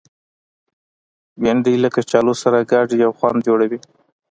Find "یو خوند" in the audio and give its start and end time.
3.03-3.39